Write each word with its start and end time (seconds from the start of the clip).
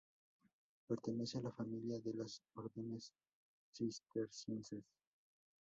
Pertenece 0.87 1.37
a 1.37 1.41
la 1.41 1.51
familia 1.51 1.99
de 1.99 2.15
las 2.15 2.41
órdenes 2.55 3.13
cistercienses. 3.71 4.83